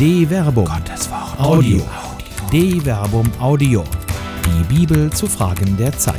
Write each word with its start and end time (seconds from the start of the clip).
De 0.00 0.26
Verbum. 0.26 0.64
Gottes 0.64 1.10
Wort. 1.10 1.38
Audio. 1.38 1.82
De 2.50 2.80
Verbum 2.80 3.30
Audio. 3.38 3.84
Die 4.46 4.64
Bibel 4.74 5.12
zu 5.12 5.26
Fragen 5.26 5.76
der 5.76 5.92
Zeit. 5.92 6.16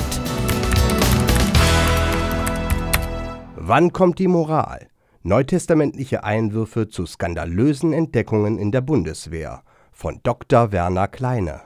Wann 3.56 3.92
kommt 3.92 4.20
die 4.20 4.28
Moral? 4.28 4.88
Neutestamentliche 5.24 6.24
Einwürfe 6.24 6.90
zu 6.90 7.08
skandalösen 7.08 7.92
Entdeckungen 7.92 8.60
in 8.60 8.72
der 8.72 8.82
Bundeswehr 8.82 9.64
von 9.92 10.20
Dr. 10.22 10.72
Werner 10.72 11.08
Kleine. 11.08 11.62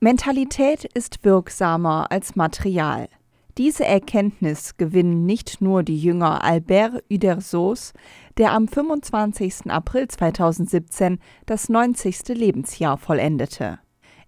Mentalität 0.00 0.84
ist 0.84 1.24
wirksamer 1.24 2.12
als 2.12 2.36
Material. 2.36 3.08
Diese 3.56 3.84
Erkenntnis 3.84 4.76
gewinnen 4.76 5.26
nicht 5.26 5.60
nur 5.60 5.84
die 5.84 5.96
Jünger 5.96 6.42
Albert 6.42 7.04
Udersos, 7.08 7.92
der 8.38 8.52
am 8.52 8.68
25. 8.68 9.70
April 9.70 10.08
2017 10.08 11.18
das 11.46 11.68
90. 11.68 12.28
Lebensjahr 12.28 12.98
vollendete. 12.98 13.78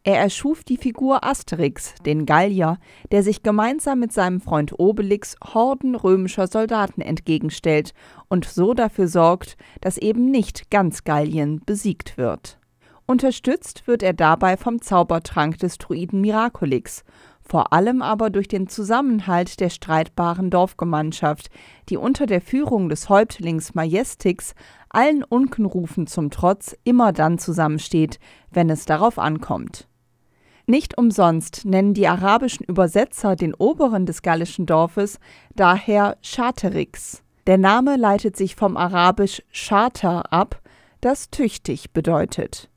Er 0.04 0.20
erschuf 0.20 0.62
die 0.62 0.76
Figur 0.76 1.24
Asterix, 1.24 1.96
den 2.06 2.26
Gallier, 2.26 2.78
der 3.10 3.24
sich 3.24 3.42
gemeinsam 3.42 3.98
mit 3.98 4.12
seinem 4.12 4.40
Freund 4.40 4.78
Obelix 4.78 5.34
Horden 5.42 5.96
römischer 5.96 6.46
Soldaten 6.46 7.00
entgegenstellt 7.00 7.92
und 8.28 8.44
so 8.44 8.72
dafür 8.72 9.08
sorgt, 9.08 9.56
dass 9.80 9.98
eben 9.98 10.30
nicht 10.30 10.70
ganz 10.70 11.02
Gallien 11.02 11.60
besiegt 11.66 12.16
wird. 12.16 12.60
Unterstützt 13.06 13.88
wird 13.88 14.04
er 14.04 14.12
dabei 14.12 14.56
vom 14.56 14.80
Zaubertrank 14.80 15.58
des 15.58 15.78
Druiden 15.78 16.20
Miraculix 16.20 17.02
vor 17.46 17.72
allem 17.72 18.02
aber 18.02 18.28
durch 18.30 18.48
den 18.48 18.68
Zusammenhalt 18.68 19.60
der 19.60 19.70
streitbaren 19.70 20.50
Dorfgemeinschaft, 20.50 21.48
die 21.88 21.96
unter 21.96 22.26
der 22.26 22.40
Führung 22.40 22.88
des 22.88 23.08
Häuptlings 23.08 23.74
Majestix 23.74 24.54
allen 24.90 25.22
Unkenrufen 25.22 26.06
zum 26.06 26.30
Trotz 26.30 26.76
immer 26.82 27.12
dann 27.12 27.38
zusammensteht, 27.38 28.18
wenn 28.50 28.68
es 28.68 28.84
darauf 28.84 29.18
ankommt. 29.18 29.86
Nicht 30.66 30.98
umsonst 30.98 31.64
nennen 31.64 31.94
die 31.94 32.08
arabischen 32.08 32.66
Übersetzer 32.66 33.36
den 33.36 33.54
Oberen 33.54 34.04
des 34.04 34.22
gallischen 34.22 34.66
Dorfes 34.66 35.20
daher 35.54 36.16
Chaterix. 36.22 37.22
Der 37.46 37.58
Name 37.58 37.96
leitet 37.96 38.36
sich 38.36 38.56
vom 38.56 38.76
arabisch 38.76 39.42
Charter 39.52 40.32
ab, 40.32 40.60
das 41.00 41.30
tüchtig 41.30 41.92
bedeutet. 41.92 42.68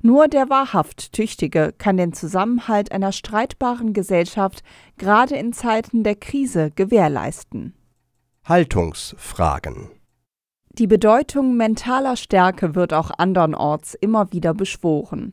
Nur 0.00 0.28
der 0.28 0.48
wahrhaft 0.48 1.12
Tüchtige 1.12 1.74
kann 1.76 1.96
den 1.96 2.12
Zusammenhalt 2.12 2.92
einer 2.92 3.10
streitbaren 3.10 3.92
Gesellschaft 3.92 4.62
gerade 4.96 5.34
in 5.34 5.52
Zeiten 5.52 6.04
der 6.04 6.14
Krise 6.14 6.70
gewährleisten. 6.70 7.74
Haltungsfragen 8.44 9.90
Die 10.70 10.86
Bedeutung 10.86 11.56
mentaler 11.56 12.16
Stärke 12.16 12.76
wird 12.76 12.94
auch 12.94 13.10
andernorts 13.18 13.94
immer 13.94 14.32
wieder 14.32 14.54
beschworen. 14.54 15.32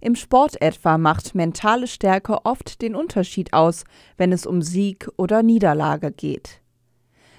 Im 0.00 0.14
Sport 0.14 0.62
etwa 0.62 0.96
macht 0.96 1.34
mentale 1.34 1.86
Stärke 1.88 2.44
oft 2.44 2.82
den 2.82 2.94
Unterschied 2.94 3.52
aus, 3.52 3.84
wenn 4.16 4.32
es 4.32 4.46
um 4.46 4.62
Sieg 4.62 5.08
oder 5.16 5.42
Niederlage 5.42 6.12
geht. 6.12 6.60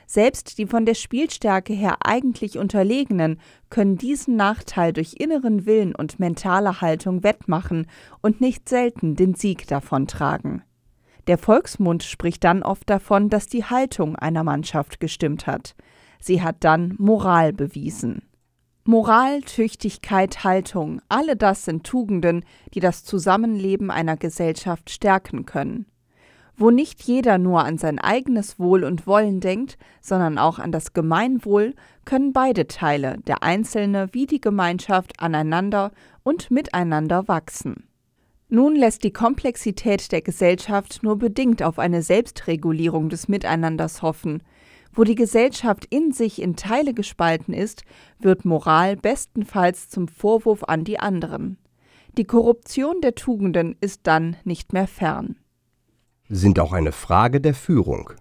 Selbst 0.08 0.58
die 0.58 0.67
von 0.67 0.86
der 0.86 0.94
Spielstärke 0.94 1.73
her 1.73 1.98
eigentlich 2.03 2.58
Unterlegenen 2.58 3.39
können 3.70 3.98
diesen 3.98 4.36
Nachteil 4.36 4.94
durch 4.94 5.16
inneren 5.17 5.66
Willen 5.66 5.95
und 5.95 6.20
mentale 6.20 6.81
Haltung 6.81 7.23
wettmachen 7.23 7.88
und 8.22 8.42
nicht 8.42 8.70
selten 8.70 9.16
den 9.16 9.33
Sieg 9.33 9.67
davontragen. 9.67 10.64
Der 11.28 11.38
Volksmund 11.39 12.03
spricht 12.03 12.44
dann 12.44 12.61
oft 12.61 12.89
davon, 12.89 13.30
dass 13.30 13.48
die 13.48 13.66
Haltung 13.66 14.16
einer 14.16 14.44
Mannschaft 14.44 15.00
gestimmt 15.00 15.48
hat. 15.48 15.76
Sie 16.20 16.42
hat 16.42 16.58
dann 16.59 16.94
Moral 16.98 17.52
bewiesen. 17.52 18.22
Moral, 18.83 19.42
Tüchtigkeit, 19.42 20.44
Haltung, 20.44 21.02
alle 21.09 21.36
das 21.36 21.66
sind 21.66 21.83
Tugenden, 21.83 22.45
die 22.76 22.80
das 22.80 23.03
Zusammenleben 23.03 23.89
einer 23.89 24.16
Gesellschaft 24.16 24.92
stärken 24.92 25.45
können. 25.48 25.87
Wo 26.58 26.70
nicht 26.70 27.04
jeder 27.04 27.38
nur 27.38 27.66
an 27.66 27.77
sein 27.77 27.99
eigenes 27.99 28.60
Wohl 28.60 28.86
und 28.86 29.05
Wollen 29.05 29.42
denkt, 29.42 29.77
sondern 29.99 30.38
auch 30.38 30.58
an 30.58 30.71
das 30.71 30.93
Gemeinwohl, 30.93 31.73
können 32.05 32.32
beide 32.32 32.67
Teile, 32.67 33.17
der 33.27 33.43
Einzelne 33.43 34.08
wie 34.14 34.26
die 34.26 34.39
Gemeinschaft, 34.39 35.20
aneinander 35.20 35.92
und 36.23 36.52
miteinander 36.52 37.27
wachsen. 37.27 37.88
Nun 38.48 38.76
lässt 38.76 39.04
die 39.04 39.11
Komplexität 39.11 40.14
der 40.14 40.21
Gesellschaft 40.21 41.04
nur 41.04 41.17
bedingt 41.17 41.61
auf 41.61 41.77
eine 41.77 42.02
Selbstregulierung 42.02 43.10
des 43.10 43.27
Miteinanders 43.27 44.02
hoffen. 44.02 44.42
Wo 44.93 45.04
die 45.04 45.16
Gesellschaft 45.16 45.86
in 45.89 46.14
sich 46.14 46.42
in 46.42 46.55
Teile 46.55 46.93
gespalten 46.93 47.54
ist, 47.54 47.83
wird 48.20 48.45
Moral 48.45 48.95
bestenfalls 48.95 49.89
zum 49.89 50.08
Vorwurf 50.08 50.64
an 50.64 50.86
die 50.86 50.99
anderen. 50.99 51.58
Die 52.17 52.23
Korruption 52.23 53.02
der 53.02 53.16
Tugenden 53.16 53.76
ist 53.82 54.02
dann 54.04 54.37
nicht 54.45 54.72
mehr 54.72 54.87
fern 54.87 55.36
sind 56.30 56.59
auch 56.59 56.73
eine 56.73 56.91
Frage 56.91 57.41
der 57.41 57.53
Führung. 57.53 58.11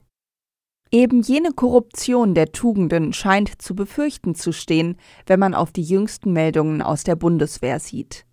Eben 0.91 1.23
jene 1.23 1.53
Korruption 1.53 2.35
der 2.35 2.53
Tugenden 2.53 3.13
scheint 3.13 3.61
zu 3.61 3.75
befürchten 3.75 4.35
zu 4.35 4.53
stehen, 4.53 4.97
wenn 5.27 5.41
man 5.41 5.55
auf 5.55 5.73
die 5.73 5.83
jüngsten 5.83 6.33
Meldungen 6.33 6.83
aus 6.83 7.03
der 7.03 7.17
Bundeswehr 7.17 7.81
sieht. 7.81 8.27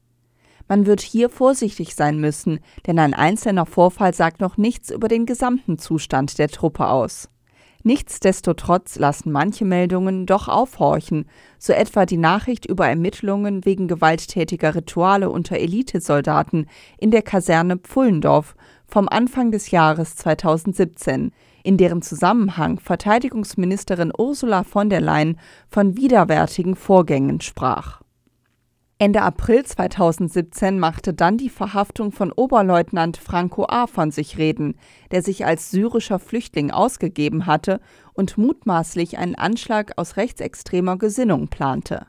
Man 0.67 0.85
wird 0.85 1.01
hier 1.01 1.29
vorsichtig 1.29 1.95
sein 1.95 2.19
müssen, 2.19 2.59
denn 2.85 2.99
ein 2.99 3.13
einzelner 3.13 3.65
Vorfall 3.65 4.13
sagt 4.13 4.41
noch 4.41 4.57
nichts 4.57 4.91
über 4.91 5.07
den 5.07 5.25
gesamten 5.25 5.79
Zustand 5.79 6.37
der 6.37 6.49
Truppe 6.49 6.87
aus. 6.87 7.29
Nichtsdestotrotz 7.83 8.99
lassen 8.99 9.31
manche 9.31 9.65
Meldungen 9.65 10.27
doch 10.27 10.47
aufhorchen, 10.47 11.25
so 11.57 11.73
etwa 11.73 12.05
die 12.05 12.17
Nachricht 12.17 12.67
über 12.67 12.87
Ermittlungen 12.87 13.65
wegen 13.65 13.87
gewalttätiger 13.87 14.75
Rituale 14.75 15.31
unter 15.31 15.57
Elitesoldaten 15.57 16.67
in 16.99 17.09
der 17.09 17.23
Kaserne 17.23 17.77
Pfullendorf 17.77 18.55
vom 18.91 19.07
Anfang 19.07 19.51
des 19.51 19.71
Jahres 19.71 20.15
2017, 20.17 21.31
in 21.63 21.77
deren 21.77 22.01
Zusammenhang 22.01 22.79
Verteidigungsministerin 22.79 24.11
Ursula 24.17 24.63
von 24.63 24.89
der 24.89 25.01
Leyen 25.01 25.39
von 25.69 25.95
widerwärtigen 25.95 26.75
Vorgängen 26.75 27.39
sprach. 27.39 28.01
Ende 28.99 29.23
April 29.23 29.65
2017 29.65 30.77
machte 30.77 31.15
dann 31.15 31.37
die 31.37 31.49
Verhaftung 31.49 32.11
von 32.11 32.31
Oberleutnant 32.31 33.17
Franco 33.17 33.65
A. 33.67 33.87
von 33.87 34.11
sich 34.11 34.37
reden, 34.37 34.75
der 35.09 35.23
sich 35.23 35.43
als 35.43 35.71
syrischer 35.71 36.19
Flüchtling 36.19 36.69
ausgegeben 36.69 37.47
hatte 37.47 37.79
und 38.13 38.37
mutmaßlich 38.37 39.17
einen 39.17 39.33
Anschlag 39.33 39.93
aus 39.97 40.17
rechtsextremer 40.17 40.97
Gesinnung 40.97 41.47
plante. 41.47 42.05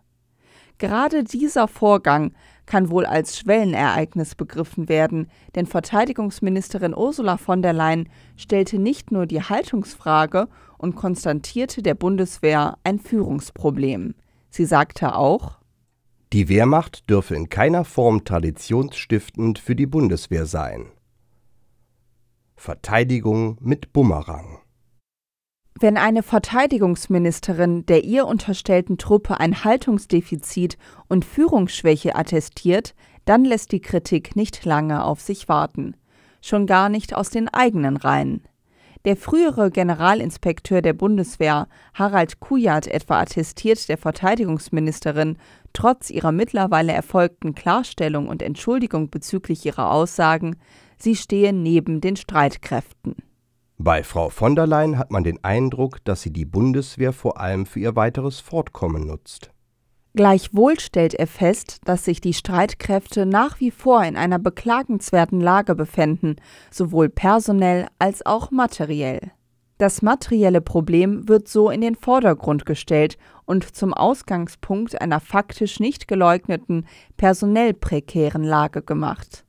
Gerade 0.82 1.22
dieser 1.22 1.68
Vorgang 1.68 2.34
kann 2.66 2.90
wohl 2.90 3.06
als 3.06 3.38
Schwellenereignis 3.38 4.34
begriffen 4.34 4.88
werden, 4.88 5.30
denn 5.54 5.66
Verteidigungsministerin 5.66 6.92
Ursula 6.92 7.36
von 7.36 7.62
der 7.62 7.72
Leyen 7.72 8.08
stellte 8.36 8.80
nicht 8.80 9.12
nur 9.12 9.26
die 9.26 9.42
Haltungsfrage 9.42 10.48
und 10.78 10.96
konstatierte 10.96 11.84
der 11.84 11.94
Bundeswehr 11.94 12.78
ein 12.82 12.98
Führungsproblem. 12.98 14.16
Sie 14.50 14.64
sagte 14.64 15.14
auch, 15.14 15.60
die 16.32 16.48
Wehrmacht 16.48 17.08
dürfe 17.08 17.36
in 17.36 17.48
keiner 17.48 17.84
Form 17.84 18.24
traditionsstiftend 18.24 19.60
für 19.60 19.76
die 19.76 19.86
Bundeswehr 19.86 20.46
sein. 20.46 20.86
Verteidigung 22.56 23.56
mit 23.60 23.92
Bumerang. 23.92 24.58
Wenn 25.80 25.96
eine 25.96 26.22
Verteidigungsministerin 26.22 27.86
der 27.86 28.04
ihr 28.04 28.26
unterstellten 28.26 28.98
Truppe 28.98 29.40
ein 29.40 29.64
Haltungsdefizit 29.64 30.76
und 31.08 31.24
Führungsschwäche 31.24 32.14
attestiert, 32.14 32.94
dann 33.24 33.44
lässt 33.44 33.72
die 33.72 33.80
Kritik 33.80 34.36
nicht 34.36 34.64
lange 34.64 35.04
auf 35.04 35.20
sich 35.20 35.48
warten. 35.48 35.96
Schon 36.40 36.66
gar 36.66 36.88
nicht 36.88 37.14
aus 37.14 37.30
den 37.30 37.48
eigenen 37.48 37.96
Reihen. 37.96 38.42
Der 39.04 39.16
frühere 39.16 39.70
Generalinspekteur 39.70 40.80
der 40.80 40.92
Bundeswehr, 40.92 41.66
Harald 41.94 42.38
Kujat, 42.38 42.86
etwa 42.86 43.20
attestiert 43.20 43.88
der 43.88 43.98
Verteidigungsministerin, 43.98 45.38
trotz 45.72 46.10
ihrer 46.10 46.30
mittlerweile 46.30 46.92
erfolgten 46.92 47.56
Klarstellung 47.56 48.28
und 48.28 48.42
Entschuldigung 48.42 49.10
bezüglich 49.10 49.66
ihrer 49.66 49.90
Aussagen, 49.90 50.56
sie 50.98 51.16
stehe 51.16 51.52
neben 51.52 52.00
den 52.00 52.14
Streitkräften. 52.14 53.16
Bei 53.84 54.04
Frau 54.04 54.28
von 54.28 54.54
der 54.54 54.68
Leyen 54.68 54.96
hat 54.96 55.10
man 55.10 55.24
den 55.24 55.42
Eindruck, 55.42 56.04
dass 56.04 56.22
sie 56.22 56.32
die 56.32 56.44
Bundeswehr 56.44 57.12
vor 57.12 57.40
allem 57.40 57.66
für 57.66 57.80
ihr 57.80 57.96
weiteres 57.96 58.38
Fortkommen 58.38 59.08
nutzt. 59.08 59.50
Gleichwohl 60.14 60.78
stellt 60.78 61.14
er 61.14 61.26
fest, 61.26 61.80
dass 61.84 62.04
sich 62.04 62.20
die 62.20 62.32
Streitkräfte 62.32 63.26
nach 63.26 63.58
wie 63.58 63.72
vor 63.72 64.04
in 64.04 64.16
einer 64.16 64.38
beklagenswerten 64.38 65.40
Lage 65.40 65.74
befänden, 65.74 66.36
sowohl 66.70 67.08
personell 67.08 67.88
als 67.98 68.24
auch 68.24 68.52
materiell. 68.52 69.32
Das 69.78 70.00
materielle 70.00 70.60
Problem 70.60 71.28
wird 71.28 71.48
so 71.48 71.68
in 71.68 71.80
den 71.80 71.96
Vordergrund 71.96 72.64
gestellt 72.66 73.18
und 73.46 73.74
zum 73.74 73.94
Ausgangspunkt 73.94 75.00
einer 75.00 75.18
faktisch 75.18 75.80
nicht 75.80 76.06
geleugneten, 76.06 76.86
personell 77.16 77.74
prekären 77.74 78.44
Lage 78.44 78.82
gemacht. 78.82 79.44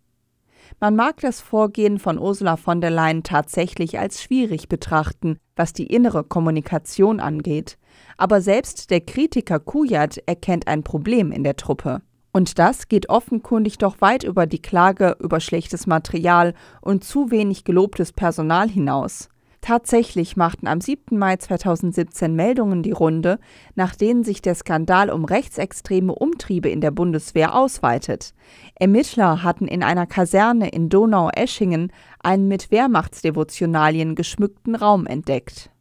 Man 0.83 0.97
mag 0.97 1.21
das 1.21 1.39
Vorgehen 1.39 1.97
von 1.97 2.19
Ursula 2.19 2.57
von 2.57 2.81
der 2.81 2.89
Leyen 2.89 3.23
tatsächlich 3.23 3.99
als 3.99 4.21
schwierig 4.21 4.67
betrachten, 4.67 5.37
was 5.55 5.71
die 5.71 5.87
innere 5.87 6.25
Kommunikation 6.25 7.21
angeht. 7.21 7.77
Aber 8.17 8.41
selbst 8.41 8.91
der 8.91 8.99
Kritiker 8.99 9.61
Kujat 9.61 10.17
erkennt 10.25 10.67
ein 10.67 10.83
Problem 10.83 11.31
in 11.31 11.45
der 11.45 11.55
Truppe. 11.55 12.01
Und 12.33 12.59
das 12.59 12.89
geht 12.89 13.07
offenkundig 13.07 13.77
doch 13.77 14.01
weit 14.01 14.25
über 14.25 14.45
die 14.45 14.61
Klage 14.61 15.15
über 15.21 15.39
schlechtes 15.39 15.87
Material 15.87 16.53
und 16.81 17.05
zu 17.05 17.31
wenig 17.31 17.63
gelobtes 17.63 18.11
Personal 18.11 18.67
hinaus. 18.67 19.29
Tatsächlich 19.63 20.35
machten 20.35 20.67
am 20.67 20.81
7. 20.81 21.17
Mai 21.17 21.37
2017 21.37 22.35
Meldungen 22.35 22.83
die 22.83 22.91
Runde, 22.91 23.39
nach 23.75 23.95
denen 23.95 24.25
sich 24.25 24.41
der 24.41 24.55
Skandal 24.55 25.09
um 25.09 25.23
rechtsextreme 25.23 26.13
Umtriebe 26.13 26.67
in 26.67 26.81
der 26.81 26.91
Bundeswehr 26.91 27.55
ausweitet. 27.55 28.33
Ermittler 28.75 29.41
hatten 29.41 29.69
in 29.69 29.81
einer 29.81 30.05
Kaserne 30.05 30.67
in 30.67 30.89
Donau-Eschingen 30.89 31.93
einen 32.19 32.49
mit 32.49 32.71
Wehrmachtsdevotionalien 32.71 34.15
geschmückten 34.15 34.75
Raum 34.75 35.05
entdeckt. 35.05 35.71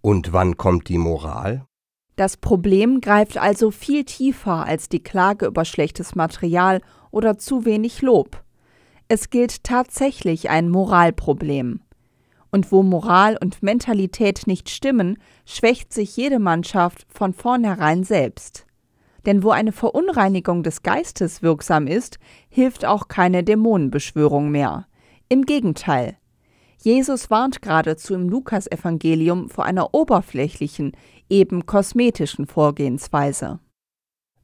Und 0.00 0.32
wann 0.32 0.56
kommt 0.56 0.88
die 0.88 0.96
Moral? 0.96 1.66
Das 2.16 2.38
Problem 2.38 3.02
greift 3.02 3.36
also 3.36 3.70
viel 3.70 4.04
tiefer 4.04 4.64
als 4.64 4.88
die 4.88 5.02
Klage 5.02 5.44
über 5.44 5.66
schlechtes 5.66 6.14
Material 6.14 6.80
oder 7.10 7.36
zu 7.36 7.66
wenig 7.66 8.00
Lob. 8.00 8.42
Es 9.06 9.28
gilt 9.28 9.64
tatsächlich 9.64 10.48
ein 10.48 10.70
Moralproblem. 10.70 11.80
Und 12.50 12.72
wo 12.72 12.82
Moral 12.82 13.36
und 13.40 13.62
Mentalität 13.62 14.46
nicht 14.46 14.70
stimmen, 14.70 15.18
schwächt 15.44 15.92
sich 15.92 16.16
jede 16.16 16.38
Mannschaft 16.38 17.06
von 17.08 17.32
vornherein 17.34 18.04
selbst. 18.04 18.66
Denn 19.26 19.42
wo 19.42 19.50
eine 19.50 19.72
Verunreinigung 19.72 20.62
des 20.62 20.82
Geistes 20.82 21.42
wirksam 21.42 21.86
ist, 21.86 22.18
hilft 22.48 22.84
auch 22.84 23.08
keine 23.08 23.44
Dämonenbeschwörung 23.44 24.50
mehr. 24.50 24.86
Im 25.28 25.44
Gegenteil. 25.44 26.16
Jesus 26.80 27.28
warnt 27.28 27.60
geradezu 27.60 28.14
im 28.14 28.28
Lukasevangelium 28.28 29.50
vor 29.50 29.64
einer 29.64 29.92
oberflächlichen, 29.92 30.92
eben 31.28 31.66
kosmetischen 31.66 32.46
Vorgehensweise. 32.46 33.58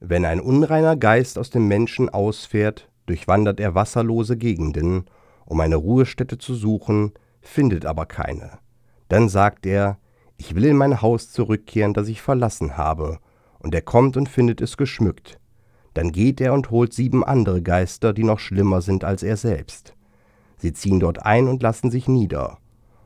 Wenn 0.00 0.24
ein 0.24 0.40
unreiner 0.40 0.96
Geist 0.96 1.38
aus 1.38 1.48
dem 1.48 1.68
Menschen 1.68 2.10
ausfährt, 2.10 2.90
durchwandert 3.06 3.60
er 3.60 3.74
wasserlose 3.74 4.36
Gegenden, 4.36 5.04
um 5.46 5.60
eine 5.60 5.76
Ruhestätte 5.76 6.36
zu 6.36 6.54
suchen, 6.54 7.12
findet 7.46 7.87
aber 7.87 8.06
keine. 8.06 8.58
Dann 9.08 9.29
sagt 9.29 9.67
er, 9.67 9.99
ich 10.37 10.55
will 10.55 10.64
in 10.64 10.76
mein 10.76 11.00
Haus 11.02 11.31
zurückkehren, 11.31 11.94
das 11.94 12.08
ich 12.08 12.20
verlassen 12.20 12.76
habe, 12.76 13.19
und 13.58 13.75
er 13.75 13.82
kommt 13.82 14.17
und 14.17 14.29
findet 14.29 14.61
es 14.61 14.76
geschmückt. 14.76 15.38
Dann 15.94 16.11
geht 16.11 16.41
er 16.41 16.52
und 16.52 16.70
holt 16.70 16.93
sieben 16.93 17.25
andere 17.25 17.62
Geister, 17.62 18.12
die 18.12 18.25
noch 18.25 18.41
schlimmer 18.41 18.82
sind 18.82 19.05
als 19.05 19.23
er 19.23 19.37
selbst. 19.37 19.94
Sie 20.56 20.73
ziehen 20.73 20.99
dort 20.99 21.25
ein 21.25 21.46
und 21.46 21.62
lassen 21.62 21.91
sich 21.91 22.08
nieder. 22.08 22.58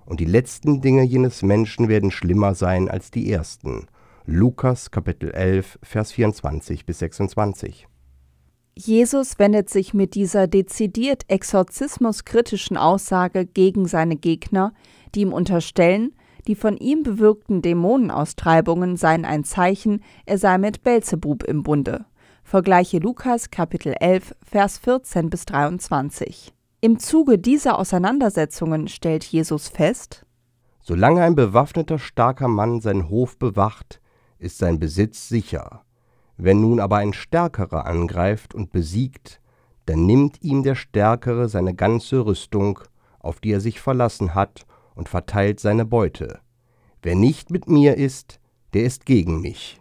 Und 0.07 0.21
die 0.21 0.25
letzten 0.25 0.81
Dinge 0.81 1.03
jenes 1.03 1.43
Menschen 1.43 1.89
werden 1.89 2.11
schlimmer 2.11 2.55
sein 2.55 2.89
als 2.89 3.11
die 3.11 3.31
ersten. 3.31 3.87
Lukas 4.25 4.91
Kapitel 4.91 5.31
11, 5.31 5.79
Vers 5.83 6.13
24 6.13 6.87
bis 6.87 7.01
26. 7.01 7.87
Jesus 8.81 9.41
wendet 9.41 9.69
sich 9.69 9.93
mit 9.93 10.15
dieser 10.15 10.47
dezidiert 10.47 11.25
exorzismuskritischen 11.27 12.77
Aussage 12.77 13.45
gegen 13.45 13.89
seine 13.89 14.15
Gegner, 14.15 14.73
die 15.17 15.23
ihm 15.23 15.33
unterstellen, 15.33 16.15
die 16.47 16.55
von 16.55 16.77
ihm 16.77 17.03
bewirkten 17.03 17.61
Dämonenaustreibungen 17.61 18.97
seien 18.97 19.25
ein 19.25 19.43
Zeichen, 19.43 20.05
er 20.27 20.39
sei 20.39 20.59
mit 20.59 20.85
Belzebub 20.85 21.43
im 21.43 21.65
Bunde. 21.65 22.05
Vergleiche 22.45 23.01
Lukas 23.01 23.51
Kapitel 23.51 23.97
11 23.99 24.37
Vers 24.45 24.79
14 24.79 25.29
bis 25.29 25.45
23. 25.47 26.53
Im 26.81 27.01
Zuge 27.01 27.37
dieser 27.37 27.81
Auseinandersetzungen 27.81 28.87
stellt 28.87 29.25
Jesus 29.25 29.67
fest: 29.67 30.25
Solange 30.79 31.23
ein 31.23 31.35
bewaffneter 31.35 31.99
starker 31.99 32.47
Mann 32.47 32.81
seinen 32.81 33.09
Hof 33.09 33.39
bewacht, 33.39 34.01
ist 34.39 34.59
sein 34.59 34.79
Besitz 34.79 35.29
sicher. 35.29 35.85
Wenn 36.39 36.61
nun 36.61 36.79
aber 36.79 36.99
ein 36.99 37.13
Stärkerer 37.13 37.85
angreift 37.85 38.55
und 38.55 38.71
besiegt, 38.71 39.41
dann 39.87 40.07
nimmt 40.07 40.41
ihm 40.41 40.63
der 40.63 40.77
Stärkere 40.77 41.49
seine 41.49 41.75
ganze 41.75 42.25
Rüstung, 42.25 42.79
auf 43.19 43.41
die 43.41 43.51
er 43.51 43.61
sich 43.61 43.81
verlassen 43.81 44.35
hat, 44.35 44.65
und 44.95 45.09
verteilt 45.09 45.61
seine 45.61 45.85
Beute. 45.85 46.39
Wer 47.03 47.17
nicht 47.17 47.51
mit 47.51 47.69
mir 47.69 47.97
ist, 47.97 48.41
der 48.73 48.85
ist 48.85 49.05
gegen 49.05 49.41
mich. 49.41 49.81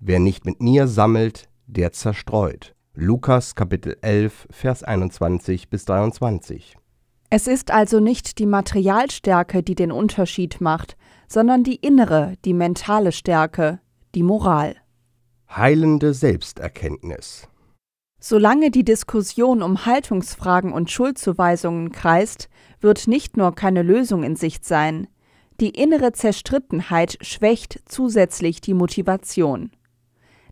Wer 0.00 0.20
nicht 0.20 0.44
mit 0.46 0.60
mir 0.60 0.88
sammelt, 0.88 1.48
der 1.66 1.92
zerstreut. 1.92 2.74
Lukas 2.94 3.54
Kapitel 3.54 3.96
11, 4.00 4.46
Vers 4.50 4.82
21 4.84 5.68
bis 5.68 5.84
23. 5.84 6.76
Es 7.28 7.46
ist 7.46 7.70
also 7.70 8.00
nicht 8.00 8.38
die 8.38 8.46
Materialstärke, 8.46 9.62
die 9.62 9.74
den 9.74 9.92
Unterschied 9.92 10.60
macht, 10.60 10.96
sondern 11.26 11.64
die 11.64 11.76
innere, 11.76 12.34
die 12.44 12.54
mentale 12.54 13.12
Stärke, 13.12 13.80
die 14.14 14.22
Moral. 14.22 14.76
Heilende 15.56 16.14
Selbsterkenntnis. 16.14 17.46
Solange 18.18 18.72
die 18.72 18.82
Diskussion 18.82 19.62
um 19.62 19.86
Haltungsfragen 19.86 20.72
und 20.72 20.90
Schuldzuweisungen 20.90 21.92
kreist, 21.92 22.48
wird 22.80 23.06
nicht 23.06 23.36
nur 23.36 23.54
keine 23.54 23.82
Lösung 23.82 24.24
in 24.24 24.34
Sicht 24.34 24.64
sein, 24.64 25.06
die 25.60 25.70
innere 25.70 26.10
Zerstrittenheit 26.10 27.18
schwächt 27.20 27.82
zusätzlich 27.84 28.62
die 28.62 28.74
Motivation. 28.74 29.70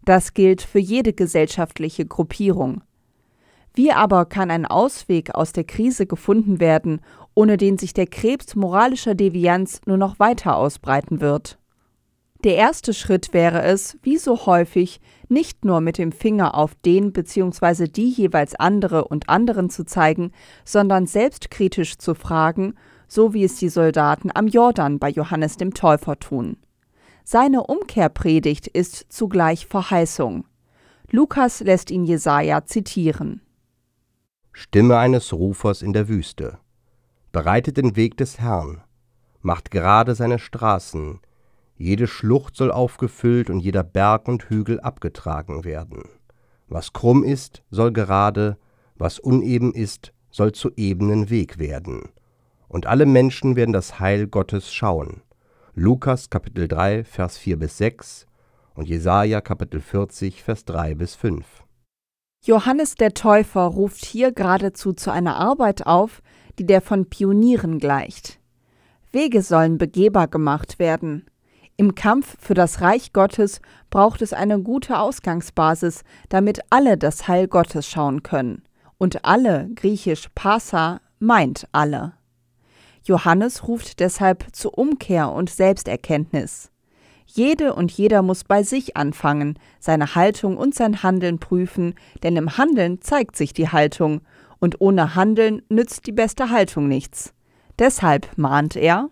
Das 0.04 0.34
gilt 0.34 0.62
für 0.62 0.78
jede 0.78 1.12
gesellschaftliche 1.12 2.06
Gruppierung. 2.06 2.82
Wie 3.75 3.90
aber 3.90 4.26
kann 4.26 4.52
ein 4.52 4.66
Ausweg 4.66 5.34
aus 5.34 5.52
der 5.52 5.64
Krise 5.64 6.06
gefunden 6.06 6.60
werden, 6.60 7.00
ohne 7.34 7.56
den 7.56 7.76
sich 7.76 7.93
der 7.93 8.06
Krebs 8.06 8.54
moralischer 8.54 9.16
Devianz 9.16 9.81
nur 9.84 9.96
noch 9.96 10.20
weiter 10.20 10.56
ausbreiten 10.56 11.20
wird? 11.20 11.58
Der 12.44 12.56
erste 12.56 12.92
Schritt 12.92 13.32
wäre 13.32 13.62
es, 13.62 13.96
wie 14.02 14.16
so 14.16 14.46
häufig, 14.46 15.00
nicht 15.28 15.64
nur 15.64 15.80
mit 15.80 15.96
dem 15.96 16.10
Finger 16.10 16.56
auf 16.56 16.74
den 16.74 17.12
bzw. 17.12 17.86
die 17.86 18.10
jeweils 18.10 18.56
andere 18.56 19.04
und 19.04 19.28
anderen 19.28 19.70
zu 19.70 19.84
zeigen, 19.84 20.32
sondern 20.64 21.06
selbstkritisch 21.06 21.98
zu 21.98 22.14
fragen, 22.16 22.74
so 23.06 23.32
wie 23.32 23.44
es 23.44 23.56
die 23.56 23.68
Soldaten 23.68 24.30
am 24.34 24.48
Jordan 24.48 24.98
bei 24.98 25.08
Johannes 25.08 25.56
dem 25.56 25.72
Täufer 25.72 26.18
tun. 26.18 26.56
Seine 27.24 27.62
Umkehrpredigt 27.62 28.66
ist 28.66 29.06
zugleich 29.12 29.66
Verheißung. 29.66 30.44
Lukas 31.10 31.60
lässt 31.60 31.92
ihn 31.92 32.04
Jesaja 32.04 32.64
zitieren. 32.64 33.40
Stimme 34.52 34.98
eines 34.98 35.32
Rufers 35.32 35.82
in 35.82 35.92
der 35.92 36.08
Wüste. 36.08 36.58
Bereitet 37.30 37.76
den 37.76 37.94
Weg 37.94 38.16
des 38.16 38.40
Herrn, 38.40 38.82
macht 39.40 39.70
gerade 39.70 40.14
seine 40.14 40.38
Straßen, 40.38 41.20
jede 41.82 42.06
Schlucht 42.06 42.56
soll 42.56 42.70
aufgefüllt 42.70 43.50
und 43.50 43.58
jeder 43.58 43.82
Berg 43.82 44.28
und 44.28 44.49
Hügel 44.49 44.78
abgetragen 44.80 45.64
werden. 45.64 46.04
Was 46.68 46.92
krumm 46.92 47.25
ist, 47.25 47.64
soll 47.71 47.92
gerade, 47.92 48.56
was 48.95 49.18
uneben 49.18 49.75
ist, 49.75 50.12
soll 50.30 50.52
zu 50.52 50.71
ebenen 50.76 51.28
Weg 51.28 51.59
werden. 51.59 52.11
Und 52.68 52.87
alle 52.87 53.04
Menschen 53.04 53.56
werden 53.56 53.73
das 53.73 53.99
Heil 53.99 54.28
Gottes 54.28 54.73
schauen. 54.73 55.23
Lukas 55.75 56.30
Kapitel 56.30 56.68
3, 56.68 57.02
Vers 57.02 57.37
4 57.37 57.59
bis 57.59 57.78
6 57.78 58.26
und 58.75 58.88
Jesaja 58.88 59.40
Kapitel 59.40 59.80
40, 59.80 60.40
Vers 60.42 60.64
3 60.64 60.95
bis 60.95 61.16
5. 61.16 61.64
Johannes 62.45 62.95
der 62.95 63.12
Täufer 63.12 63.62
ruft 63.62 64.04
hier 64.04 64.30
geradezu 64.30 64.92
zu 64.92 65.11
einer 65.11 65.37
Arbeit 65.37 65.85
auf, 65.85 66.23
die 66.61 66.66
der 66.66 66.80
von 66.80 67.06
Pionieren 67.06 67.80
gleicht. 67.80 68.38
Wege 69.11 69.42
sollen 69.42 69.78
begehbar 69.78 70.28
gemacht 70.28 70.78
werden. 70.78 71.26
Im 71.76 71.95
Kampf 71.95 72.37
für 72.38 72.55
das 72.55 72.81
Reich 72.81 73.12
Gottes 73.12 73.61
braucht 73.91 74.23
es 74.23 74.33
eine 74.33 74.61
gute 74.61 74.99
Ausgangsbasis, 74.99 76.05
damit 76.29 76.61
alle 76.71 76.99
das 76.99 77.29
Heil 77.29 77.49
Gottes 77.49 77.88
schauen 77.88 78.23
können. 78.23 78.62
Und 78.99 79.25
alle, 79.25 79.69
griechisch 79.75 80.29
Passa, 80.35 81.00
meint 81.19 81.67
alle. 81.73 82.12
Johannes 83.05 83.67
ruft 83.67 84.00
deshalb 84.00 84.47
zur 84.52 84.79
Umkehr 84.79 85.33
und 85.33 85.50
Selbsterkenntnis. 85.50 86.71
Jede 87.26 87.75
und 87.75 87.91
jeder 87.91 88.23
muss 88.23 88.45
bei 88.45 88.62
sich 88.62 88.97
anfangen, 88.97 89.59
seine 89.81 90.14
Haltung 90.14 90.57
und 90.57 90.75
sein 90.75 91.02
Handeln 91.02 91.38
prüfen, 91.38 91.95
denn 92.23 92.37
im 92.37 92.59
Handeln 92.59 93.00
zeigt 93.00 93.37
sich 93.37 93.55
die 93.55 93.69
Haltung, 93.69 94.21
und 94.59 94.81
ohne 94.81 95.17
Handeln 95.17 95.62
nützt 95.69 96.07
die 96.07 96.12
beste 96.12 96.50
Haltung 96.50 96.87
nichts. 96.87 97.35
Deshalb 97.79 98.29
mahnt 98.37 98.76
er 98.76 99.11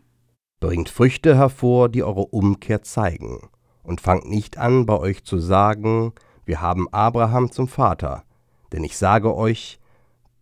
Bringt 0.61 0.91
Früchte 0.91 1.37
hervor, 1.37 1.89
die 1.89 2.03
eure 2.03 2.27
Umkehr 2.27 2.83
zeigen, 2.83 3.49
und 3.83 4.03
fangt 4.03 4.29
nicht 4.29 4.59
an, 4.59 4.85
bei 4.85 4.99
euch 4.99 5.25
zu 5.25 5.39
sagen, 5.39 6.13
wir 6.45 6.61
haben 6.61 6.87
Abraham 6.93 7.51
zum 7.51 7.67
Vater, 7.67 8.25
denn 8.71 8.85
ich 8.85 8.99
sage 8.99 9.35
euch, 9.35 9.81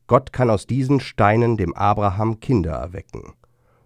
Gott 0.08 0.32
kann 0.32 0.50
aus 0.50 0.66
diesen 0.66 0.98
Steinen 0.98 1.56
dem 1.56 1.72
Abraham 1.72 2.40
Kinder 2.40 2.72
erwecken. 2.72 3.34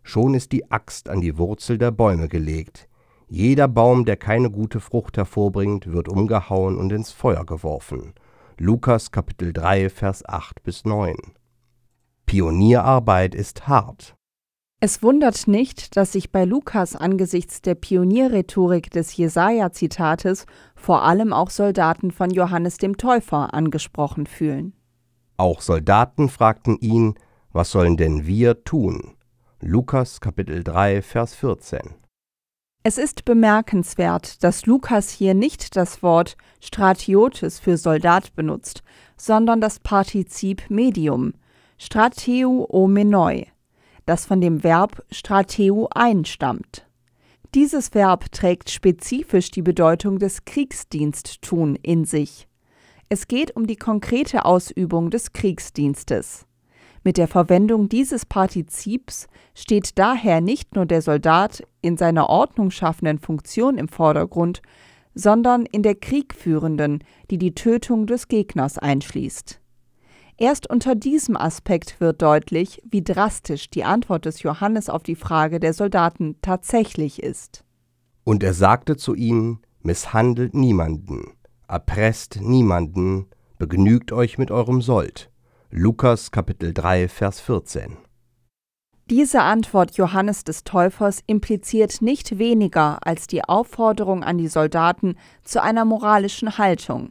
Schon 0.02 0.32
ist 0.32 0.52
die 0.52 0.70
Axt 0.70 1.10
an 1.10 1.20
die 1.20 1.36
Wurzel 1.36 1.76
der 1.76 1.90
Bäume 1.90 2.28
gelegt. 2.28 2.88
Jeder 3.28 3.68
Baum, 3.68 4.04
der 4.06 4.16
keine 4.16 4.50
gute 4.50 4.80
Frucht 4.80 5.18
hervorbringt, 5.18 5.92
wird 5.92 6.08
umgehauen 6.08 6.78
und 6.78 6.92
ins 6.92 7.12
Feuer 7.12 7.44
geworfen. 7.44 8.14
Lukas 8.56 9.10
Kapitel 9.10 9.52
3, 9.52 9.90
Vers 9.90 10.26
8 10.26 10.62
bis 10.62 10.84
9. 10.84 11.14
Pionierarbeit 12.24 13.34
ist 13.34 13.68
hart. 13.68 14.14
Es 14.84 15.00
wundert 15.00 15.46
nicht, 15.46 15.96
dass 15.96 16.10
sich 16.10 16.32
bei 16.32 16.44
Lukas 16.44 16.96
angesichts 16.96 17.62
der 17.62 17.76
Pionierrhetorik 17.76 18.90
des 18.90 19.16
Jesaja-Zitates 19.16 20.44
vor 20.74 21.04
allem 21.04 21.32
auch 21.32 21.50
Soldaten 21.50 22.10
von 22.10 22.30
Johannes 22.30 22.78
dem 22.78 22.96
Täufer 22.96 23.54
angesprochen 23.54 24.26
fühlen. 24.26 24.72
Auch 25.36 25.60
Soldaten 25.60 26.28
fragten 26.28 26.78
ihn, 26.80 27.14
was 27.52 27.70
sollen 27.70 27.96
denn 27.96 28.26
wir 28.26 28.64
tun? 28.64 29.14
Lukas 29.60 30.20
Kapitel 30.20 30.64
3, 30.64 31.00
Vers 31.02 31.36
14. 31.36 31.94
Es 32.82 32.98
ist 32.98 33.24
bemerkenswert, 33.24 34.42
dass 34.42 34.66
Lukas 34.66 35.10
hier 35.10 35.34
nicht 35.34 35.76
das 35.76 36.02
Wort 36.02 36.36
Stratiotes 36.60 37.60
für 37.60 37.76
Soldat 37.76 38.34
benutzt, 38.34 38.82
sondern 39.16 39.60
das 39.60 39.78
Partizip 39.78 40.68
Medium, 40.70 41.34
strateu 41.78 42.66
o 42.68 42.88
menoi, 42.88 43.46
das 44.06 44.26
von 44.26 44.40
dem 44.40 44.62
Verb 44.62 45.04
strateu 45.10 45.86
einstammt. 45.94 46.86
Dieses 47.54 47.94
Verb 47.94 48.32
trägt 48.32 48.70
spezifisch 48.70 49.50
die 49.50 49.62
Bedeutung 49.62 50.18
des 50.18 50.44
Kriegsdiensttun 50.44 51.76
in 51.76 52.04
sich. 52.04 52.48
Es 53.08 53.28
geht 53.28 53.54
um 53.54 53.66
die 53.66 53.76
konkrete 53.76 54.46
Ausübung 54.46 55.10
des 55.10 55.34
Kriegsdienstes. 55.34 56.46
Mit 57.04 57.18
der 57.18 57.28
Verwendung 57.28 57.88
dieses 57.88 58.24
Partizips 58.24 59.26
steht 59.54 59.98
daher 59.98 60.40
nicht 60.40 60.74
nur 60.76 60.86
der 60.86 61.02
Soldat 61.02 61.62
in 61.82 61.96
seiner 61.96 62.28
ordnungsschaffenden 62.30 63.18
Funktion 63.18 63.76
im 63.76 63.88
Vordergrund, 63.88 64.62
sondern 65.14 65.66
in 65.66 65.82
der 65.82 65.96
Kriegführenden, 65.96 67.04
die 67.30 67.38
die 67.38 67.54
Tötung 67.54 68.06
des 68.06 68.28
Gegners 68.28 68.78
einschließt. 68.78 69.61
Erst 70.36 70.68
unter 70.68 70.94
diesem 70.94 71.36
Aspekt 71.36 72.00
wird 72.00 72.22
deutlich, 72.22 72.82
wie 72.88 73.02
drastisch 73.02 73.70
die 73.70 73.84
Antwort 73.84 74.24
des 74.24 74.42
Johannes 74.42 74.88
auf 74.88 75.02
die 75.02 75.14
Frage 75.14 75.60
der 75.60 75.74
Soldaten 75.74 76.36
tatsächlich 76.42 77.22
ist. 77.22 77.64
Und 78.24 78.42
er 78.42 78.54
sagte 78.54 78.96
zu 78.96 79.14
ihnen, 79.14 79.60
misshandelt 79.82 80.54
niemanden, 80.54 81.32
erpresst 81.68 82.40
niemanden, 82.40 83.26
begnügt 83.58 84.12
euch 84.12 84.38
mit 84.38 84.50
eurem 84.50 84.80
Sold. 84.80 85.30
Lukas 85.70 86.30
Kapitel 86.30 86.72
3 86.72 87.08
Vers 87.08 87.40
14 87.40 87.96
diese 89.10 89.42
Antwort 89.42 89.96
Johannes 89.96 90.44
des 90.44 90.64
Täufers 90.64 91.22
impliziert 91.26 92.00
nicht 92.00 92.38
weniger 92.38 93.04
als 93.06 93.26
die 93.26 93.44
Aufforderung 93.44 94.22
an 94.22 94.38
die 94.38 94.48
Soldaten 94.48 95.16
zu 95.42 95.60
einer 95.60 95.84
moralischen 95.84 96.56
Haltung. 96.56 97.10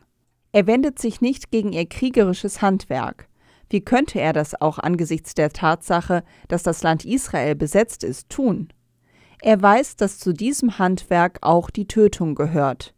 Er 0.52 0.68
wendet 0.68 1.00
sich 1.00 1.22
nicht 1.22 1.52
gegen 1.52 1.74
ihr 1.74 1.88
kriegerisches 1.88 2.62
Handwerk. 2.62 3.28
Wie 3.70 3.82
könnte 3.82 4.20
er 4.20 4.34
das 4.34 4.60
auch 4.60 4.80
angesichts 4.80 5.34
der 5.34 5.52
Tatsache, 5.52 6.24
dass 6.50 6.64
das 6.64 6.84
Land 6.84 7.06
Israel 7.06 7.56
besetzt 7.56 8.04
ist, 8.04 8.30
tun? 8.30 8.74
Er 9.42 9.62
weiß, 9.62 9.96
dass 9.96 10.20
zu 10.20 10.34
diesem 10.34 10.78
Handwerk 10.78 11.40
auch 11.42 11.70
die 11.70 11.88
Tötung 11.88 12.36
gehört. 12.36 12.94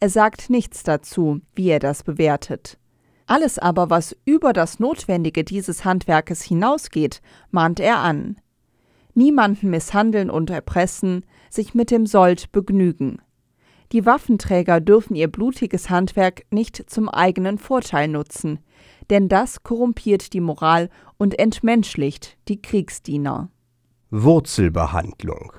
Er 0.00 0.10
sagt 0.10 0.50
nichts 0.50 0.82
dazu, 0.82 1.40
wie 1.54 1.70
er 1.70 1.80
das 1.80 2.02
bewertet. 2.02 2.78
Alles 3.26 3.58
aber, 3.58 3.90
was 3.90 4.16
über 4.24 4.52
das 4.52 4.78
Notwendige 4.78 5.44
dieses 5.44 5.84
Handwerkes 5.84 6.42
hinausgeht, 6.42 7.20
mahnt 7.50 7.80
er 7.80 7.98
an 7.98 8.36
niemanden 9.18 9.68
misshandeln 9.68 10.30
und 10.30 10.48
erpressen, 10.48 11.26
sich 11.50 11.74
mit 11.74 11.90
dem 11.90 12.06
Sold 12.06 12.52
begnügen. 12.52 13.20
Die 13.92 14.04
Waffenträger 14.04 14.80
dürfen 14.80 15.14
ihr 15.14 15.28
blutiges 15.28 15.88
Handwerk 15.88 16.42
nicht 16.50 16.90
zum 16.90 17.08
eigenen 17.08 17.58
Vorteil 17.58 18.08
nutzen, 18.08 18.58
denn 19.10 19.28
das 19.28 19.62
korrumpiert 19.62 20.32
die 20.32 20.40
Moral 20.40 20.90
und 21.16 21.38
entmenschlicht 21.38 22.36
die 22.48 22.60
Kriegsdiener. 22.60 23.48
Wurzelbehandlung 24.10 25.52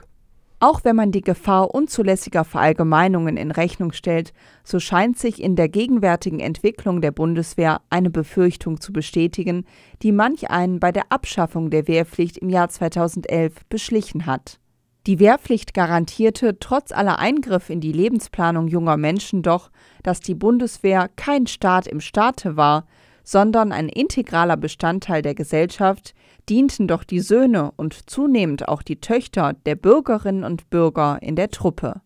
auch 0.60 0.84
wenn 0.84 0.96
man 0.96 1.12
die 1.12 1.22
Gefahr 1.22 1.74
unzulässiger 1.74 2.44
Verallgemeinungen 2.44 3.38
in 3.38 3.52
Rechnung 3.52 3.94
stellt, 3.94 4.34
so 4.64 4.80
scheint 4.80 5.18
sich 5.18 5.42
in 5.42 5.56
der 5.56 5.70
gegenwärtigen 5.70 6.42
Entwicklung 6.42 7.00
der 7.00 7.12
Bundeswehr 7.12 7.82
eine 7.90 8.10
Befürchtung 8.10 8.82
zu 8.82 8.92
bestätigen, 8.92 9.66
die 10.02 10.12
manch 10.12 10.50
einen 10.50 10.80
bei 10.82 10.92
der 10.92 11.12
Abschaffung 11.12 11.70
der 11.70 11.88
Wehrpflicht 11.88 12.38
im 12.38 12.50
Jahr 12.50 12.68
2011 12.68 13.54
beschlichen 13.70 14.26
hat. 14.26 14.60
Die 15.08 15.20
Wehrpflicht 15.20 15.74
garantierte 15.74 16.60
trotz 16.60 16.92
aller 16.92 17.20
Eingriffe 17.20 17.74
in 17.74 17.82
die 17.82 17.94
Lebensplanung 17.94 18.68
junger 18.68 18.98
Menschen 18.98 19.42
doch, 19.42 19.72
dass 20.04 20.20
die 20.20 20.36
Bundeswehr 20.36 21.10
kein 21.16 21.48
Staat 21.48 21.88
im 21.88 22.02
Staate 22.02 22.58
war, 22.58 22.86
sondern 23.24 23.72
ein 23.72 23.90
integraler 23.90 24.58
Bestandteil 24.58 25.22
der 25.22 25.36
Gesellschaft, 25.36 26.14
dienten 26.50 26.88
doch 26.88 27.04
die 27.04 27.20
Söhne 27.20 27.72
und 27.76 28.10
zunehmend 28.10 28.68
auch 28.68 28.82
die 28.82 29.00
Töchter 29.00 29.54
der 29.66 29.76
Bürgerinnen 29.76 30.44
und 30.44 30.70
Bürger 30.70 31.20
in 31.22 31.36
der 31.36 31.50
Truppe. 31.50 32.02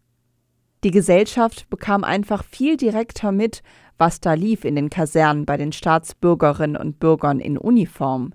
Die 0.83 0.91
Gesellschaft 0.91 1.69
bekam 1.69 2.03
einfach 2.03 2.43
viel 2.43 2.75
direkter 2.75 3.31
mit, 3.31 3.63
was 3.97 4.19
da 4.19 4.33
lief 4.33 4.65
in 4.65 4.75
den 4.75 4.89
Kasernen 4.89 5.45
bei 5.45 5.55
den 5.55 5.71
Staatsbürgerinnen 5.71 6.75
und 6.75 6.99
Bürgern 6.99 7.39
in 7.39 7.57
Uniform. 7.57 8.33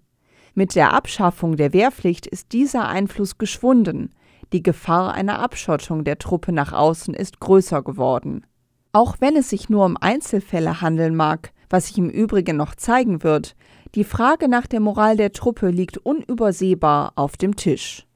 Mit 0.55 0.75
der 0.75 0.95
Abschaffung 0.95 1.57
der 1.57 1.75
Wehrpflicht 1.75 2.27
ist 2.27 2.53
dieser 2.53 2.89
Einfluss 2.89 3.37
geschwunden, 3.37 4.15
die 4.53 4.63
Gefahr 4.63 5.13
einer 5.13 5.41
Abschottung 5.41 6.05
der 6.05 6.19
Truppe 6.19 6.53
nach 6.53 6.73
außen 6.73 7.15
ist 7.15 7.41
größer 7.41 7.83
geworden. 7.83 8.47
Auch 8.93 9.17
wenn 9.21 9.37
es 9.37 9.51
sich 9.51 9.69
nur 9.69 9.85
um 9.85 9.97
Einzelfälle 9.97 10.81
handeln 10.81 11.15
mag, 11.15 11.53
was 11.71 11.89
sich 11.89 11.99
im 11.99 12.09
Übrigen 12.09 12.57
noch 12.57 12.75
zeigen 12.75 13.23
wird, 13.23 13.55
die 13.95 14.05
Frage 14.05 14.49
nach 14.49 14.67
der 14.67 14.81
Moral 14.81 15.17
der 15.17 15.33
Truppe 15.33 15.69
liegt 15.69 15.99
unübersehbar 15.99 17.13
auf 17.17 17.37
dem 17.37 17.57
Tisch. 17.57 18.07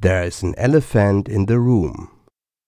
There 0.00 0.26
is 0.26 0.42
an 0.42 0.54
elephant 0.54 1.28
in 1.28 1.46
the 1.46 1.54
room, 1.54 2.08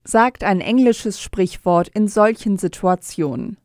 sagt 0.05 0.45
ein 0.45 0.61
englisches 0.61 1.21
Sprichwort 1.21 1.89
in 1.89 2.09
solchen 2.09 2.59
Situationen. 2.59 3.57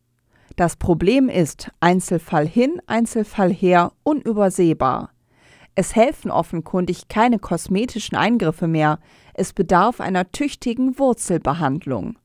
Das 0.55 0.75
Problem 0.75 1.29
ist 1.29 1.69
Einzelfall 1.79 2.47
hin, 2.47 2.81
Einzelfall 2.87 3.51
her, 3.51 3.91
unübersehbar. 4.03 5.11
Es 5.79 5.95
helfen 5.95 6.31
offenkundig 6.31 7.07
keine 7.07 7.37
kosmetischen 7.37 8.17
Eingriffe 8.17 8.67
mehr, 8.67 8.97
es 9.35 9.53
bedarf 9.53 10.01
einer 10.01 10.31
tüchtigen 10.31 10.97
Wurzelbehandlung. 10.97 12.17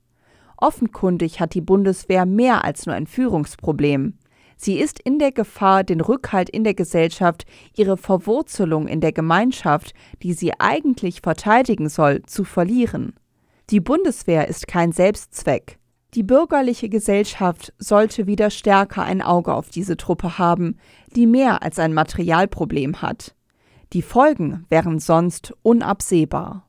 Offenkundig 0.57 1.39
hat 1.39 1.53
die 1.53 1.61
Bundeswehr 1.61 2.25
mehr 2.25 2.65
als 2.65 2.87
nur 2.87 2.95
ein 2.95 3.07
Führungsproblem. 3.07 4.15
Sie 4.57 4.79
ist 4.79 5.01
in 5.01 5.19
der 5.19 5.33
Gefahr, 5.33 5.85
den 5.85 6.01
Rückhalt 6.01 6.49
in 6.49 6.65
der 6.65 6.73
Gesellschaft, 6.73 7.45
ihre 7.77 7.99
Verwurzelung 7.99 8.89
in 8.89 9.03
der 9.03 9.13
Gemeinschaft, 9.13 9.93
die 10.23 10.33
sie 10.33 10.59
eigentlich 10.59 11.21
verteidigen 11.21 11.91
soll, 11.91 12.23
zu 12.23 12.45
verlieren. 12.45 13.13
Die 13.69 13.81
Bundeswehr 13.81 14.49
ist 14.49 14.67
kein 14.67 14.93
Selbstzweck. 14.93 15.79
Die 16.15 16.23
bürgerliche 16.23 16.89
Gesellschaft 16.89 17.75
sollte 17.77 18.27
wieder 18.27 18.49
stärker 18.49 19.03
ein 19.03 19.21
Auge 19.21 19.53
auf 19.53 19.69
diese 19.69 19.99
Truppe 19.99 20.39
haben, 20.39 20.79
die 21.15 21.27
mehr 21.27 21.63
als 21.63 21.79
ein 21.79 21.93
Materialproblem 21.93 23.03
hat. 23.03 23.35
Die 23.93 24.03
Folgen 24.03 24.65
wären 24.71 24.99
sonst 25.01 25.53
unabsehbar. 25.63 26.67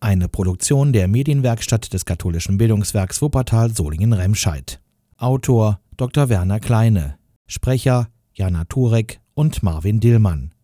Eine 0.00 0.28
Produktion 0.28 0.92
der 0.92 1.06
Medienwerkstatt 1.06 1.92
des 1.92 2.06
katholischen 2.06 2.56
Bildungswerks 2.56 3.20
Wuppertal 3.20 3.70
Solingen-Remscheid. 3.74 4.80
Autor 5.16 5.80
Dr. 5.96 6.28
Werner 6.28 6.60
Kleine. 6.60 7.18
Sprecher 7.46 8.08
Jana 8.32 8.64
Turek 8.64 9.20
und 9.34 9.62
Marvin 9.62 10.00
Dillmann. 10.00 10.54